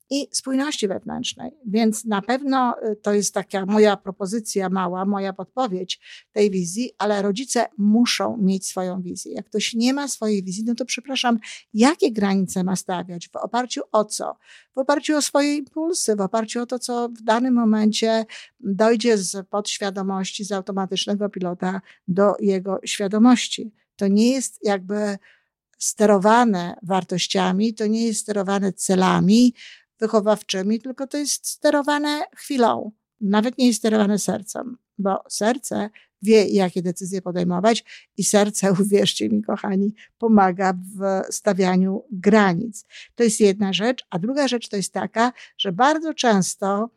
i 0.09 0.27
spójności 0.31 0.87
wewnętrznej. 0.87 1.51
Więc 1.65 2.05
na 2.05 2.21
pewno 2.21 2.75
y, 2.91 2.95
to 2.95 3.13
jest 3.13 3.33
taka 3.33 3.65
moja 3.65 3.97
propozycja 3.97 4.69
mała, 4.69 5.05
moja 5.05 5.33
podpowiedź 5.33 5.99
tej 6.31 6.51
wizji, 6.51 6.91
ale 6.97 7.21
rodzice 7.21 7.65
muszą 7.77 8.37
mieć 8.37 8.67
swoją 8.67 9.01
wizję. 9.01 9.33
Jak 9.33 9.45
ktoś 9.45 9.73
nie 9.73 9.93
ma 9.93 10.07
swojej 10.07 10.43
wizji, 10.43 10.63
no 10.67 10.75
to 10.75 10.85
przepraszam, 10.85 11.39
jakie 11.73 12.11
granice 12.11 12.63
ma 12.63 12.75
stawiać? 12.75 13.29
W 13.29 13.35
oparciu 13.35 13.81
o 13.91 14.05
co? 14.05 14.37
W 14.75 14.77
oparciu 14.77 15.15
o 15.15 15.21
swoje 15.21 15.55
impulsy, 15.55 16.15
w 16.15 16.21
oparciu 16.21 16.61
o 16.61 16.65
to, 16.65 16.79
co 16.79 17.09
w 17.09 17.21
danym 17.21 17.53
momencie 17.53 18.25
dojdzie 18.59 19.17
z 19.17 19.47
podświadomości, 19.47 20.43
z 20.43 20.51
automatycznego 20.51 21.29
pilota 21.29 21.81
do 22.07 22.33
jego 22.39 22.79
świadomości. 22.85 23.73
To 23.95 24.07
nie 24.07 24.31
jest 24.31 24.59
jakby 24.63 25.17
sterowane 25.77 26.75
wartościami, 26.83 27.73
to 27.73 27.87
nie 27.87 28.07
jest 28.07 28.21
sterowane 28.21 28.73
celami, 28.73 29.53
wychowawczymi, 29.99 30.79
tylko 30.79 31.07
to 31.07 31.17
jest 31.17 31.47
sterowane 31.47 32.23
chwilą. 32.35 32.91
Nawet 33.21 33.57
nie 33.57 33.67
jest 33.67 33.79
sterowane 33.79 34.19
sercem, 34.19 34.77
bo 34.97 35.23
serce 35.29 35.89
wie, 36.21 36.47
jakie 36.47 36.81
decyzje 36.81 37.21
podejmować 37.21 37.83
i 38.17 38.23
serce, 38.23 38.71
uwierzcie 38.81 39.29
mi, 39.29 39.43
kochani, 39.43 39.93
pomaga 40.17 40.73
w 40.73 41.33
stawianiu 41.33 42.03
granic. 42.11 42.85
To 43.15 43.23
jest 43.23 43.39
jedna 43.39 43.73
rzecz. 43.73 44.05
A 44.09 44.19
druga 44.19 44.47
rzecz 44.47 44.69
to 44.69 44.77
jest 44.77 44.93
taka, 44.93 45.33
że 45.57 45.71
bardzo 45.71 46.13
często 46.13 46.89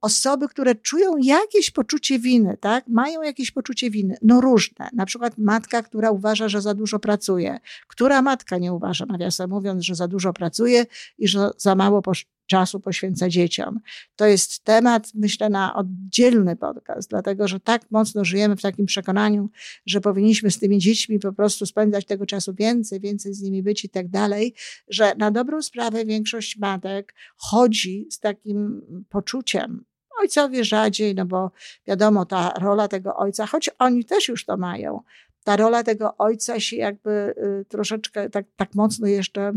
osoby, 0.00 0.48
które 0.48 0.74
czują 0.74 1.16
jakieś 1.16 1.70
poczucie 1.70 2.18
winy, 2.18 2.56
tak? 2.60 2.88
Mają 2.88 3.22
jakieś 3.22 3.50
poczucie 3.50 3.90
winy, 3.90 4.16
no 4.22 4.40
różne. 4.40 4.88
Na 4.92 5.06
przykład 5.06 5.38
matka, 5.38 5.82
która 5.82 6.10
uważa, 6.10 6.48
że 6.48 6.60
za 6.60 6.74
dużo 6.74 6.98
pracuje. 6.98 7.58
Która 7.88 8.22
matka 8.22 8.58
nie 8.58 8.72
uważa, 8.72 9.06
nawiasem 9.06 9.50
mówiąc, 9.50 9.84
że 9.84 9.94
za 9.94 10.08
dużo 10.08 10.32
pracuje 10.32 10.86
i 11.18 11.28
że 11.28 11.50
za 11.56 11.74
mało 11.74 12.02
czasu 12.48 12.80
poświęca 12.80 13.28
dzieciom. 13.28 13.80
To 14.16 14.26
jest 14.26 14.64
temat, 14.64 15.10
myślę, 15.14 15.50
na 15.50 15.74
oddzielny 15.74 16.56
podcast, 16.56 17.10
dlatego 17.10 17.48
że 17.48 17.60
tak 17.60 17.90
mocno 17.90 18.24
żyjemy 18.24 18.56
w 18.56 18.62
takim 18.62 18.86
przekonaniu, 18.86 19.50
że 19.86 20.00
powinniśmy 20.00 20.50
z 20.50 20.58
tymi 20.58 20.78
dziećmi 20.78 21.18
po 21.18 21.32
prostu 21.32 21.66
spędzać 21.66 22.06
tego 22.06 22.26
czasu 22.26 22.54
więcej, 22.54 23.00
więcej 23.00 23.34
z 23.34 23.42
nimi 23.42 23.62
być 23.62 23.84
i 23.84 23.88
tak 23.88 24.08
dalej, 24.08 24.54
że 24.88 25.14
na 25.18 25.30
dobrą 25.30 25.62
sprawę 25.62 26.04
większość 26.04 26.58
matek 26.58 27.14
chodzi 27.36 28.06
z 28.10 28.18
takim 28.18 28.82
poczuciem, 29.08 29.84
ojcowie 30.20 30.64
rzadziej, 30.64 31.14
no 31.14 31.26
bo 31.26 31.50
wiadomo, 31.86 32.26
ta 32.26 32.52
rola 32.60 32.88
tego 32.88 33.16
ojca, 33.16 33.46
choć 33.46 33.70
oni 33.78 34.04
też 34.04 34.28
już 34.28 34.44
to 34.44 34.56
mają, 34.56 35.00
ta 35.44 35.56
rola 35.56 35.82
tego 35.82 36.16
ojca 36.16 36.60
się 36.60 36.76
jakby 36.76 37.10
y, 37.60 37.64
troszeczkę 37.64 38.30
tak, 38.30 38.46
tak 38.56 38.74
mocno 38.74 39.06
jeszcze 39.06 39.52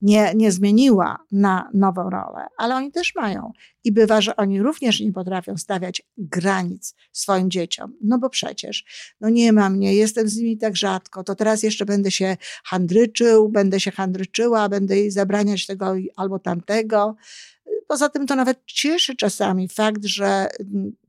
nie, 0.00 0.32
nie 0.34 0.52
zmieniła 0.52 1.18
na 1.32 1.70
nową 1.74 2.10
rolę, 2.10 2.46
ale 2.58 2.76
oni 2.76 2.92
też 2.92 3.14
mają. 3.14 3.52
I 3.84 3.92
bywa, 3.92 4.20
że 4.20 4.36
oni 4.36 4.62
również 4.62 5.00
nie 5.00 5.12
potrafią 5.12 5.56
stawiać 5.56 6.02
granic 6.16 6.94
swoim 7.12 7.50
dzieciom. 7.50 7.92
No 8.02 8.18
bo 8.18 8.30
przecież, 8.30 8.84
no 9.20 9.28
nie 9.28 9.52
ma 9.52 9.70
mnie, 9.70 9.94
jestem 9.94 10.28
z 10.28 10.36
nimi 10.36 10.58
tak 10.58 10.76
rzadko, 10.76 11.24
to 11.24 11.34
teraz 11.34 11.62
jeszcze 11.62 11.86
będę 11.86 12.10
się 12.10 12.36
handryczył, 12.64 13.48
będę 13.48 13.80
się 13.80 13.90
handryczyła, 13.90 14.68
będę 14.68 14.96
jej 14.96 15.10
zabraniać 15.10 15.66
tego 15.66 15.94
albo 16.16 16.38
tamtego. 16.38 17.16
Poza 17.88 18.08
tym 18.08 18.26
to 18.26 18.36
nawet 18.36 18.58
cieszy 18.66 19.16
czasami 19.16 19.68
fakt, 19.68 20.04
że 20.04 20.48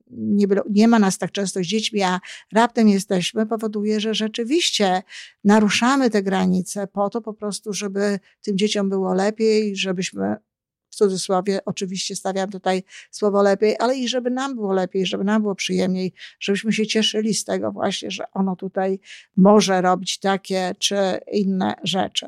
nie, 0.10 0.46
nie 0.70 0.88
ma 0.88 1.00
nas 1.00 1.18
tak 1.18 1.32
często 1.32 1.60
z 1.60 1.64
dziećmi, 1.64 2.02
a 2.02 2.20
raptem 2.52 2.88
jesteśmy, 2.88 3.46
powoduje, 3.46 4.00
że 4.00 4.14
rzeczywiście 4.14 5.04
naruszamy 5.44 6.10
te 6.10 6.24
granice 6.24 6.88
po 6.88 7.10
to 7.10 7.22
po 7.22 7.34
prostu, 7.34 7.74
żeby 7.74 8.20
tym 8.42 8.58
dzieciom 8.58 8.90
było 8.90 9.14
lepiej, 9.14 9.76
żebyśmy 9.76 10.36
w 10.90 10.96
cudzysłowie 10.96 11.60
oczywiście 11.66 12.16
stawiam 12.16 12.50
tutaj 12.50 12.84
słowo 13.12 13.44
lepiej, 13.44 13.76
ale 13.80 13.98
i 13.98 14.08
żeby 14.08 14.30
nam 14.30 14.56
było 14.56 14.74
lepiej, 14.74 15.06
żeby 15.06 15.24
nam 15.24 15.42
było 15.42 15.56
przyjemniej, 15.56 16.14
żebyśmy 16.40 16.74
się 16.74 16.88
cieszyli 16.88 17.34
z 17.34 17.44
tego 17.44 17.72
właśnie, 17.72 18.12
że 18.12 18.24
ono 18.32 18.56
tutaj 18.56 19.00
może 19.38 19.82
robić 19.82 20.20
takie 20.20 20.76
czy 20.80 20.96
inne 21.32 21.76
rzeczy. 21.84 22.28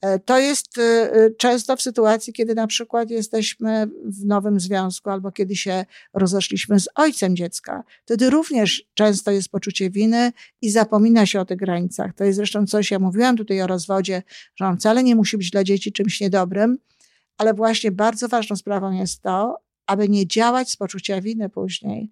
E, 0.00 0.18
to 0.18 0.38
jest 0.38 0.78
e, 0.78 0.82
e, 1.12 1.30
często 1.30 1.76
w 1.76 1.82
sytuacji, 1.82 2.32
kiedy 2.32 2.54
na 2.54 2.66
przykład 2.66 3.10
jesteśmy 3.10 3.88
w 4.04 4.24
nowym 4.24 4.60
związku 4.60 5.10
albo 5.10 5.32
kiedy 5.32 5.56
się 5.56 5.84
rozeszliśmy 6.14 6.80
z 6.80 6.88
ojcem 6.94 7.36
dziecka. 7.36 7.84
Wtedy 8.04 8.30
również 8.30 8.84
często 8.94 9.30
jest 9.30 9.48
poczucie 9.48 9.90
winy 9.90 10.32
i 10.62 10.70
zapomina 10.70 11.26
się 11.26 11.40
o 11.40 11.44
tych 11.44 11.58
granicach. 11.58 12.14
To 12.14 12.24
jest 12.24 12.36
zresztą 12.36 12.66
coś, 12.66 12.90
ja 12.90 12.98
mówiłam 12.98 13.36
tutaj 13.36 13.62
o 13.62 13.66
rozwodzie, 13.66 14.22
że 14.56 14.66
on 14.66 14.76
wcale 14.76 15.02
nie 15.02 15.16
musi 15.16 15.38
być 15.38 15.50
dla 15.50 15.64
dzieci 15.64 15.92
czymś 15.92 16.20
niedobrym, 16.20 16.78
ale 17.38 17.54
właśnie 17.54 17.92
bardzo 17.92 18.28
ważną 18.28 18.56
sprawą 18.56 18.92
jest 18.92 19.22
to, 19.22 19.56
aby 19.86 20.08
nie 20.08 20.26
działać 20.26 20.70
z 20.70 20.76
poczucia 20.76 21.20
winy 21.20 21.48
później, 21.48 22.10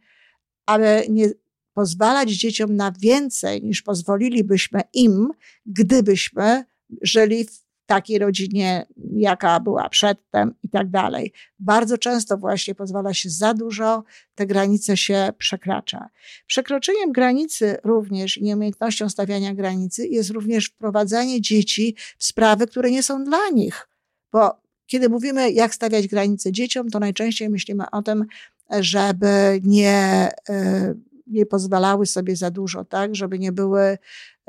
aby 0.66 1.02
nie 1.08 1.30
pozwalać 1.74 2.30
dzieciom 2.30 2.76
na 2.76 2.92
więcej 2.92 3.62
niż 3.62 3.82
pozwolilibyśmy 3.82 4.80
im, 4.92 5.28
gdybyśmy 5.66 6.64
żyli 7.02 7.44
w 7.44 7.67
takiej 7.88 8.18
rodzinie, 8.18 8.86
jaka 9.12 9.60
była 9.60 9.88
przedtem 9.88 10.54
i 10.62 10.68
tak 10.68 10.90
dalej. 10.90 11.32
Bardzo 11.58 11.98
często 11.98 12.36
właśnie 12.36 12.74
pozwala 12.74 13.14
się 13.14 13.30
za 13.30 13.54
dużo, 13.54 14.04
te 14.34 14.46
granice 14.46 14.96
się 14.96 15.32
przekracza. 15.38 16.08
Przekroczeniem 16.46 17.12
granicy 17.12 17.76
również 17.84 18.36
i 18.36 18.42
nieumiejętnością 18.42 19.08
stawiania 19.08 19.54
granicy 19.54 20.06
jest 20.06 20.30
również 20.30 20.66
wprowadzanie 20.66 21.40
dzieci 21.40 21.96
w 22.18 22.24
sprawy, 22.24 22.66
które 22.66 22.90
nie 22.90 23.02
są 23.02 23.24
dla 23.24 23.48
nich. 23.54 23.88
Bo 24.32 24.50
kiedy 24.86 25.08
mówimy, 25.08 25.52
jak 25.52 25.74
stawiać 25.74 26.08
granice 26.08 26.52
dzieciom, 26.52 26.90
to 26.90 26.98
najczęściej 26.98 27.50
myślimy 27.50 27.84
o 27.92 28.02
tym, 28.02 28.24
żeby 28.70 29.60
nie, 29.62 30.28
e, 30.48 30.94
nie 31.30 31.46
pozwalały 31.46 32.06
sobie 32.06 32.36
za 32.36 32.50
dużo, 32.50 32.84
tak? 32.84 33.14
Żeby 33.14 33.38
nie 33.38 33.52
były, 33.52 33.98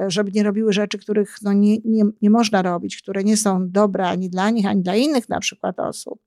żeby 0.07 0.31
nie 0.31 0.43
robiły 0.43 0.73
rzeczy, 0.73 0.97
których 0.97 1.35
no 1.41 1.53
nie, 1.53 1.77
nie, 1.85 2.03
nie 2.21 2.29
można 2.29 2.61
robić, 2.61 2.97
które 3.01 3.23
nie 3.23 3.37
są 3.37 3.69
dobre 3.69 4.07
ani 4.07 4.29
dla 4.29 4.49
nich, 4.49 4.65
ani 4.65 4.83
dla 4.83 4.95
innych 4.95 5.29
na 5.29 5.39
przykład 5.39 5.79
osób 5.79 6.19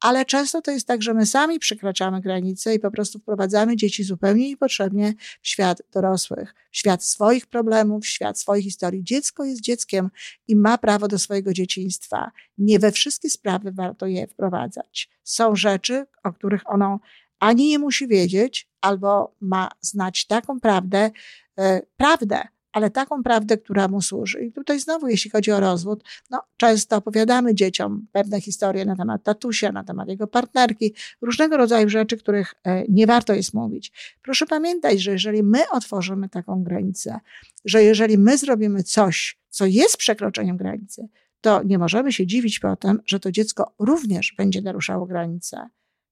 ale 0.00 0.24
często 0.24 0.62
to 0.62 0.70
jest 0.70 0.86
tak, 0.86 1.02
że 1.02 1.14
my 1.14 1.26
sami 1.26 1.58
przekraczamy 1.58 2.20
granice 2.20 2.74
i 2.74 2.78
po 2.78 2.90
prostu 2.90 3.18
wprowadzamy 3.18 3.76
dzieci 3.76 4.04
zupełnie 4.04 4.48
niepotrzebnie 4.48 5.14
w 5.42 5.48
świat 5.48 5.82
dorosłych, 5.92 6.54
w 6.70 6.76
świat 6.76 7.04
swoich 7.04 7.46
problemów, 7.46 8.04
w 8.04 8.06
świat 8.06 8.40
swoich 8.40 8.64
historii. 8.64 9.04
Dziecko 9.04 9.44
jest 9.44 9.60
dzieckiem 9.60 10.10
i 10.48 10.56
ma 10.56 10.78
prawo 10.78 11.08
do 11.08 11.18
swojego 11.18 11.52
dzieciństwa. 11.52 12.30
Nie 12.58 12.78
we 12.78 12.92
wszystkie 12.92 13.30
sprawy 13.30 13.72
warto 13.72 14.06
je 14.06 14.26
wprowadzać. 14.26 15.10
Są 15.24 15.56
rzeczy, 15.56 16.06
o 16.24 16.32
których 16.32 16.70
ono 16.70 17.00
ani 17.40 17.68
nie 17.68 17.78
musi 17.78 18.08
wiedzieć, 18.08 18.68
albo 18.80 19.34
ma 19.40 19.68
znać 19.80 20.26
taką 20.26 20.60
prawdę, 20.60 21.10
e, 21.58 21.82
prawdę, 21.96 22.48
ale 22.72 22.90
taką 22.90 23.22
prawdę, 23.22 23.58
która 23.58 23.88
mu 23.88 24.02
służy. 24.02 24.44
I 24.44 24.52
tutaj 24.52 24.80
znowu, 24.80 25.08
jeśli 25.08 25.30
chodzi 25.30 25.52
o 25.52 25.60
rozwód, 25.60 26.04
no, 26.30 26.42
często 26.56 26.96
opowiadamy 26.96 27.54
dzieciom 27.54 28.06
pewne 28.12 28.40
historie 28.40 28.84
na 28.84 28.96
temat 28.96 29.22
tatusia, 29.22 29.72
na 29.72 29.84
temat 29.84 30.08
jego 30.08 30.26
partnerki, 30.26 30.94
różnego 31.22 31.56
rodzaju 31.56 31.88
rzeczy, 31.88 32.16
których 32.16 32.54
e, 32.64 32.84
nie 32.88 33.06
warto 33.06 33.34
jest 33.34 33.54
mówić. 33.54 33.92
Proszę 34.22 34.46
pamiętać, 34.46 35.00
że 35.00 35.12
jeżeli 35.12 35.42
my 35.42 35.70
otworzymy 35.70 36.28
taką 36.28 36.62
granicę, 36.62 37.20
że 37.64 37.82
jeżeli 37.82 38.18
my 38.18 38.38
zrobimy 38.38 38.82
coś, 38.82 39.38
co 39.50 39.66
jest 39.66 39.96
przekroczeniem 39.96 40.56
granicy, 40.56 41.08
to 41.40 41.62
nie 41.62 41.78
możemy 41.78 42.12
się 42.12 42.26
dziwić 42.26 42.58
potem, 42.58 43.00
że 43.06 43.20
to 43.20 43.32
dziecko 43.32 43.74
również 43.78 44.34
będzie 44.36 44.62
naruszało 44.62 45.06
granice. 45.06 45.68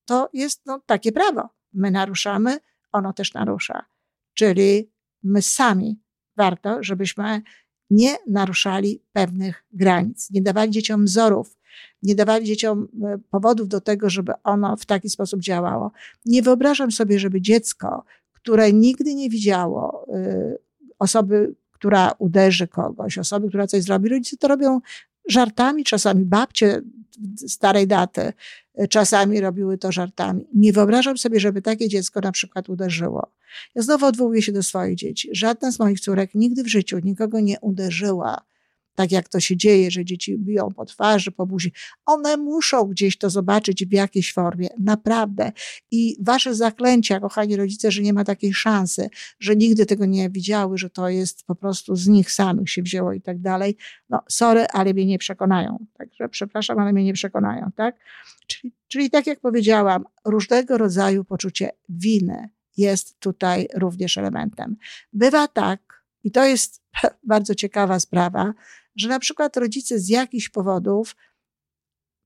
To 0.06 0.30
jest 0.32 0.62
no, 0.66 0.80
takie 0.86 1.12
prawo. 1.12 1.48
My 1.72 1.90
naruszamy, 1.90 2.58
ono 2.92 3.12
też 3.12 3.34
narusza. 3.34 3.84
Czyli 4.34 4.90
my 5.22 5.42
sami 5.42 6.00
warto, 6.36 6.82
żebyśmy 6.82 7.42
nie 7.90 8.16
naruszali 8.26 9.02
pewnych 9.12 9.64
granic, 9.72 10.30
nie 10.30 10.42
dawali 10.42 10.70
dzieciom 10.70 11.04
wzorów, 11.04 11.58
nie 12.02 12.14
dawali 12.14 12.46
dzieciom 12.46 12.88
e, 13.04 13.18
powodów 13.30 13.68
do 13.68 13.80
tego, 13.80 14.10
żeby 14.10 14.32
ono 14.44 14.76
w 14.76 14.86
taki 14.86 15.10
sposób 15.10 15.40
działało. 15.40 15.92
Nie 16.24 16.42
wyobrażam 16.42 16.92
sobie, 16.92 17.18
żeby 17.18 17.40
dziecko, 17.40 18.04
które 18.32 18.72
nigdy 18.72 19.14
nie 19.14 19.30
widziało 19.30 20.06
e, 20.14 20.56
osoby, 20.98 21.54
która 21.70 22.12
uderzy 22.18 22.68
kogoś, 22.68 23.18
osoby, 23.18 23.48
która 23.48 23.66
coś 23.66 23.82
zrobi, 23.82 24.08
rodzice 24.08 24.36
to 24.36 24.48
robią 24.48 24.80
żartami, 25.28 25.84
czasami 25.84 26.24
babcie 26.24 26.82
starej 27.46 27.86
daty 27.86 28.32
czasami 28.90 29.40
robiły 29.40 29.78
to 29.78 29.92
żartami. 29.92 30.46
Nie 30.54 30.72
wyobrażam 30.72 31.18
sobie, 31.18 31.40
żeby 31.40 31.62
takie 31.62 31.88
dziecko 31.88 32.20
na 32.20 32.32
przykład 32.32 32.68
uderzyło. 32.68 33.32
Ja 33.74 33.82
znowu 33.82 34.06
odwołuję 34.06 34.42
się 34.42 34.52
do 34.52 34.62
swoich 34.62 34.96
dzieci. 34.96 35.28
Żadna 35.32 35.72
z 35.72 35.78
moich 35.78 36.00
córek 36.00 36.30
nigdy 36.34 36.62
w 36.62 36.68
życiu 36.68 36.98
nikogo 36.98 37.40
nie 37.40 37.60
uderzyła 37.60 38.46
tak 38.96 39.12
jak 39.12 39.28
to 39.28 39.40
się 39.40 39.56
dzieje, 39.56 39.90
że 39.90 40.04
dzieci 40.04 40.38
biją 40.38 40.68
po 40.76 40.84
twarzy, 40.84 41.30
po 41.32 41.46
buzi. 41.46 41.72
One 42.06 42.36
muszą 42.36 42.84
gdzieś 42.84 43.18
to 43.18 43.30
zobaczyć 43.30 43.86
w 43.86 43.92
jakiejś 43.92 44.32
formie, 44.32 44.68
naprawdę. 44.80 45.52
I 45.90 46.16
wasze 46.20 46.54
zaklęcia, 46.54 47.20
kochani 47.20 47.56
rodzice, 47.56 47.90
że 47.90 48.02
nie 48.02 48.12
ma 48.12 48.24
takiej 48.24 48.54
szansy, 48.54 49.08
że 49.40 49.56
nigdy 49.56 49.86
tego 49.86 50.06
nie 50.06 50.30
widziały, 50.30 50.78
że 50.78 50.90
to 50.90 51.08
jest 51.08 51.44
po 51.44 51.54
prostu 51.54 51.96
z 51.96 52.06
nich 52.08 52.32
samych 52.32 52.70
się 52.70 52.82
wzięło 52.82 53.12
i 53.12 53.20
tak 53.20 53.40
dalej. 53.40 53.76
No, 54.10 54.20
sorry, 54.28 54.66
ale 54.72 54.94
mnie 54.94 55.06
nie 55.06 55.18
przekonają. 55.18 55.86
Także 55.98 56.28
przepraszam, 56.28 56.78
ale 56.78 56.92
mnie 56.92 57.04
nie 57.04 57.12
przekonają, 57.12 57.70
tak? 57.76 57.96
Czyli, 58.46 58.74
czyli 58.88 59.10
tak 59.10 59.26
jak 59.26 59.40
powiedziałam, 59.40 60.04
różnego 60.24 60.78
rodzaju 60.78 61.24
poczucie 61.24 61.70
winy 61.88 62.48
jest 62.76 63.20
tutaj 63.20 63.68
również 63.74 64.18
elementem. 64.18 64.76
Bywa 65.12 65.48
tak, 65.48 66.02
i 66.24 66.30
to 66.30 66.44
jest 66.44 66.82
bardzo 67.32 67.54
ciekawa 67.54 68.00
sprawa, 68.00 68.54
że 68.96 69.08
na 69.08 69.18
przykład 69.18 69.56
rodzice 69.56 69.98
z 69.98 70.08
jakichś 70.08 70.48
powodów 70.48 71.16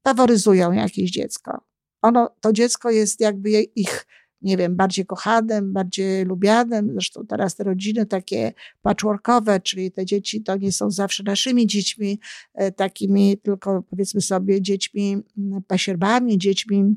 faworyzują 0.05 0.73
jakieś 0.73 1.11
dziecko. 1.11 1.65
Ono, 2.03 2.35
to 2.41 2.53
dziecko 2.53 2.91
jest 2.91 3.21
jakby 3.21 3.51
ich, 3.51 4.07
nie 4.43 4.57
wiem, 4.57 4.77
bardziej 4.77 5.07
kochanym, 5.07 5.73
bardziej 5.73 6.25
lubianym. 6.25 6.93
Zresztą 6.93 7.27
teraz 7.27 7.57
te 7.57 7.65
rodziny 7.65 8.07
takie 8.07 8.53
patchworkowe, 8.83 9.61
czyli 9.61 9.93
te 9.93 10.07
dzieci 10.07 10.43
to 10.43 10.57
nie 10.57 10.73
są 10.73 10.91
zawsze 10.91 11.23
naszymi 11.23 11.67
dziećmi, 11.67 12.21
e, 12.55 12.73
takimi 12.73 13.39
tylko 13.39 13.83
powiedzmy 13.83 14.21
sobie 14.21 14.63
dziećmi 14.63 15.23
mm, 15.39 15.63
pasierbami, 15.63 16.39
dziećmi 16.39 16.95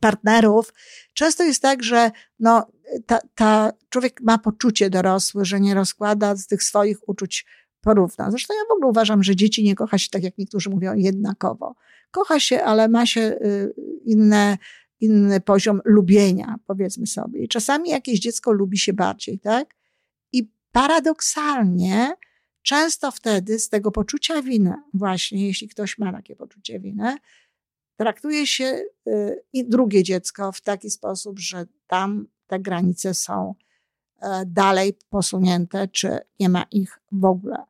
partnerów. 0.00 0.74
Często 1.14 1.44
jest 1.44 1.62
tak, 1.62 1.82
że 1.82 2.10
no, 2.38 2.66
ta, 3.06 3.18
ta 3.34 3.72
człowiek 3.88 4.20
ma 4.22 4.38
poczucie 4.38 4.90
dorosły, 4.90 5.44
że 5.44 5.60
nie 5.60 5.74
rozkłada 5.74 6.36
z 6.36 6.46
tych 6.46 6.62
swoich 6.62 7.08
uczuć 7.08 7.46
porówna. 7.80 8.30
Zresztą 8.30 8.54
ja 8.54 8.60
w 8.68 8.72
ogóle 8.72 8.90
uważam, 8.90 9.22
że 9.22 9.36
dzieci 9.36 9.64
nie 9.64 9.74
kocha 9.74 9.98
się 9.98 10.08
tak, 10.10 10.22
jak 10.22 10.38
niektórzy 10.38 10.70
mówią, 10.70 10.94
jednakowo. 10.94 11.74
Kocha 12.10 12.40
się, 12.40 12.62
ale 12.62 12.88
ma 12.88 13.06
się 13.06 13.20
y, 13.20 13.74
inne, 14.04 14.58
inny 15.00 15.40
poziom 15.40 15.80
lubienia, 15.84 16.56
powiedzmy 16.66 17.06
sobie. 17.06 17.40
I 17.40 17.48
czasami 17.48 17.90
jakieś 17.90 18.20
dziecko 18.20 18.52
lubi 18.52 18.78
się 18.78 18.92
bardziej, 18.92 19.38
tak? 19.38 19.74
I 20.32 20.50
paradoksalnie, 20.72 22.12
często 22.62 23.10
wtedy 23.10 23.58
z 23.58 23.68
tego 23.68 23.90
poczucia 23.90 24.42
winy, 24.42 24.74
właśnie 24.94 25.46
jeśli 25.46 25.68
ktoś 25.68 25.98
ma 25.98 26.12
takie 26.12 26.36
poczucie 26.36 26.80
winy, 26.80 27.16
traktuje 27.96 28.46
się 28.46 28.84
y, 29.08 29.42
drugie 29.54 30.02
dziecko 30.02 30.52
w 30.52 30.60
taki 30.60 30.90
sposób, 30.90 31.38
że 31.38 31.66
tam 31.86 32.26
te 32.50 32.60
granice 32.60 33.14
są 33.14 33.54
e, 34.20 34.46
dalej 34.46 34.98
posunięte, 35.10 35.88
czy 35.88 36.18
nie 36.40 36.48
ma 36.48 36.62
ich 36.70 37.00
w 37.12 37.24
ogóle. 37.24 37.69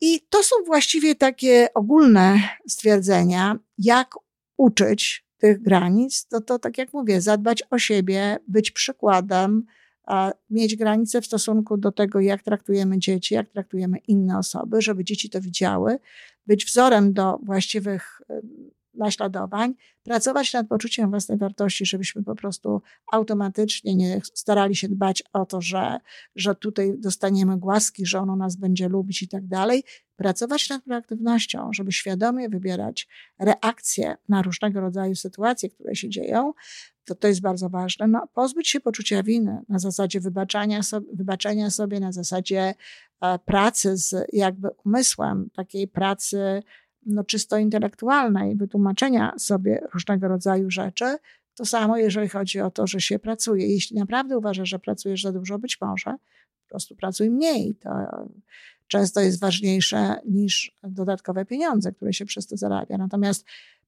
I 0.00 0.20
to 0.30 0.42
są 0.42 0.56
właściwie 0.66 1.14
takie 1.14 1.68
ogólne 1.74 2.40
stwierdzenia, 2.68 3.58
jak 3.78 4.14
uczyć 4.56 5.24
tych 5.38 5.62
granic. 5.62 6.26
To, 6.26 6.40
to 6.40 6.58
tak 6.58 6.78
jak 6.78 6.92
mówię, 6.92 7.20
zadbać 7.20 7.62
o 7.70 7.78
siebie, 7.78 8.38
być 8.48 8.70
przykładem, 8.70 9.64
mieć 10.50 10.76
granice 10.76 11.20
w 11.20 11.26
stosunku 11.26 11.76
do 11.76 11.92
tego, 11.92 12.20
jak 12.20 12.42
traktujemy 12.42 12.98
dzieci, 12.98 13.34
jak 13.34 13.48
traktujemy 13.48 13.98
inne 13.98 14.38
osoby, 14.38 14.82
żeby 14.82 15.04
dzieci 15.04 15.30
to 15.30 15.40
widziały, 15.40 15.98
być 16.46 16.64
wzorem 16.64 17.12
do 17.12 17.38
właściwych 17.42 18.20
naśladowań, 18.98 19.74
pracować 20.02 20.52
nad 20.52 20.68
poczuciem 20.68 21.10
własnej 21.10 21.38
wartości, 21.38 21.86
żebyśmy 21.86 22.22
po 22.22 22.34
prostu 22.34 22.82
automatycznie 23.12 23.94
nie 23.94 24.20
starali 24.34 24.76
się 24.76 24.88
dbać 24.88 25.22
o 25.32 25.46
to, 25.46 25.60
że, 25.60 26.00
że 26.36 26.54
tutaj 26.54 26.94
dostaniemy 26.98 27.58
głaski, 27.58 28.06
że 28.06 28.20
ono 28.20 28.36
nas 28.36 28.56
będzie 28.56 28.88
lubić 28.88 29.22
i 29.22 29.28
tak 29.28 29.46
dalej. 29.46 29.84
Pracować 30.16 30.68
nad 30.68 30.82
proaktywnością, 30.82 31.72
żeby 31.72 31.92
świadomie 31.92 32.48
wybierać 32.48 33.08
reakcje 33.38 34.16
na 34.28 34.42
różnego 34.42 34.80
rodzaju 34.80 35.14
sytuacje, 35.14 35.70
które 35.70 35.94
się 35.94 36.08
dzieją, 36.08 36.52
to 37.08 37.14
to 37.14 37.28
jest 37.28 37.40
bardzo 37.40 37.68
ważne. 37.68 38.06
No, 38.06 38.26
pozbyć 38.34 38.68
się 38.68 38.80
poczucia 38.80 39.22
winy 39.22 39.62
na 39.68 39.78
zasadzie 39.78 40.20
wybaczania 40.20 40.82
sobie, 40.82 41.06
wybaczenia 41.12 41.70
sobie, 41.70 42.00
na 42.00 42.12
zasadzie 42.12 42.74
e, 43.20 43.38
pracy 43.38 43.96
z 43.96 44.26
jakby 44.32 44.68
umysłem, 44.84 45.50
takiej 45.56 45.88
pracy 45.88 46.62
no, 47.06 47.24
czysto 47.24 47.58
intelektualnej, 47.58 48.56
wytłumaczenia 48.56 49.34
sobie 49.38 49.82
różnego 49.94 50.28
rodzaju 50.28 50.70
rzeczy. 50.70 51.16
To 51.54 51.64
samo, 51.64 51.96
jeżeli 51.96 52.28
chodzi 52.28 52.60
o 52.60 52.70
to, 52.70 52.86
że 52.86 53.00
się 53.00 53.18
pracuje. 53.18 53.66
Jeśli 53.66 53.96
naprawdę 53.96 54.38
uważasz, 54.38 54.68
że 54.68 54.78
pracujesz 54.78 55.22
za 55.22 55.32
dużo, 55.32 55.58
być 55.58 55.80
może 55.80 56.14
po 56.62 56.68
prostu 56.68 56.96
pracuj 56.96 57.30
mniej. 57.30 57.74
To 57.74 57.90
często 58.88 59.20
jest 59.20 59.40
ważniejsze 59.40 60.20
niż 60.28 60.72
dodatkowe 60.82 61.44
pieniądze, 61.44 61.92
które 61.92 62.12
się 62.12 62.24
przez 62.24 62.46
to 62.46 62.56
zarabia. 62.56 62.98
Natomiast 62.98 63.44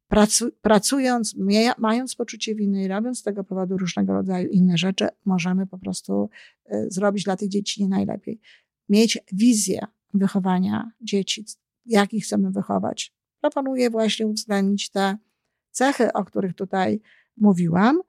pracu, 0.09 0.51
pracując, 0.62 1.35
mając 1.79 2.14
poczucie 2.14 2.55
winy 2.55 2.85
i 2.85 2.88
robiąc 2.88 3.18
z 3.18 3.23
tego 3.23 3.44
powodu 3.44 3.79
różnego 3.79 4.12
rodzaju 4.12 4.49
inne 4.49 4.79
rzeczy, 4.79 5.09
możemy 5.25 5.66
po 5.66 5.79
prostu 5.79 6.31
y, 6.73 6.87
zrobić 6.90 7.25
dla 7.25 7.37
tych 7.37 7.49
dzieci 7.49 7.83
nie 7.83 7.88
najlepiej. 7.88 8.40
Mieć 8.88 9.18
wizję 9.33 9.87
wychowania 10.14 10.90
dzieci, 11.01 11.44
jak 11.90 12.12
ich 12.12 12.24
chcemy 12.24 12.50
wychować. 12.50 13.12
Proponuję 13.40 13.90
właśnie 13.90 14.26
uwzględnić 14.26 14.90
te 14.90 15.16
cechy, 15.70 16.12
o 16.12 16.24
których 16.24 16.55
tutaj 16.55 17.00
mówiłam. 17.37 18.00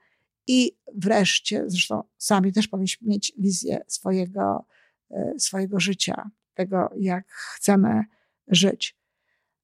I 0.48 0.78
wreszcie, 0.96 1.64
zresztą 1.68 2.04
sami 2.18 2.54
też 2.54 2.68
powinniśmy 2.68 3.08
mieć 3.08 3.34
wizję 3.38 3.82
swojego, 3.88 4.66
e, 5.12 5.34
swojego 5.40 5.80
życia, 5.80 6.30
tego, 6.54 6.90
jak 7.00 7.28
chcemy 7.32 8.04
żyć. 8.48 8.98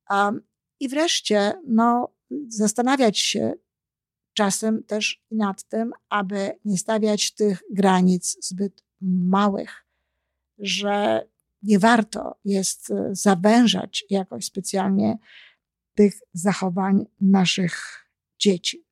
Um, 0.10 0.42
I 0.80 0.90
wreszcie, 0.90 1.54
no, 1.68 2.14
zastanawiać 2.48 3.20
się 3.20 3.54
czasem 4.34 4.84
też 4.84 5.24
nad 5.32 5.64
tym, 5.64 5.92
aby 6.10 6.52
nie 6.66 6.78
stawiać 6.78 7.34
tych 7.34 7.64
granic 7.72 8.38
zbyt 8.42 8.84
małych, 9.02 9.86
że 10.60 11.28
nie 11.64 11.80
warto 11.80 12.40
jest 12.46 12.92
e, 12.92 13.10
zawężać 13.12 14.06
jakoś 14.10 14.46
specjalnie 14.46 15.18
tych 15.96 16.14
zachowań 16.34 17.06
naszych 17.22 18.06
dzieci. 18.40 18.88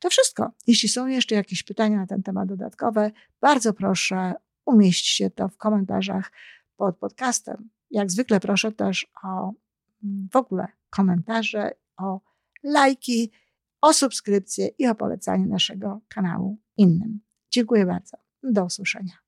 To 0.00 0.10
wszystko. 0.10 0.52
Jeśli 0.66 0.88
są 0.88 1.06
jeszcze 1.06 1.34
jakieś 1.34 1.62
pytania 1.62 1.96
na 1.96 2.06
ten 2.06 2.22
temat 2.22 2.48
dodatkowe, 2.48 3.10
bardzo 3.40 3.72
proszę 3.72 4.34
umieśćcie 4.66 5.30
to 5.30 5.48
w 5.48 5.56
komentarzach 5.56 6.32
pod 6.76 6.96
podcastem. 6.96 7.70
Jak 7.90 8.10
zwykle 8.10 8.40
proszę 8.40 8.72
też 8.72 9.06
o 9.24 9.52
w 10.32 10.36
ogóle 10.36 10.68
komentarze, 10.90 11.70
o 11.96 12.20
lajki, 12.62 13.32
o 13.80 13.92
subskrypcję 13.92 14.68
i 14.78 14.86
o 14.86 14.94
polecanie 14.94 15.46
naszego 15.46 16.00
kanału 16.08 16.58
innym. 16.76 17.20
Dziękuję 17.50 17.86
bardzo. 17.86 18.16
Do 18.42 18.64
usłyszenia. 18.64 19.27